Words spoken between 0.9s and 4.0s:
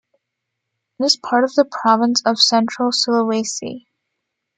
It is part of the province of Central Sulawesi.